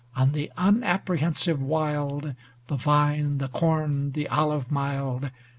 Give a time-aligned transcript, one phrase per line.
[0.15, 2.33] On the unapprehensive wild
[2.65, 5.29] The vine, the corn, the olive mild.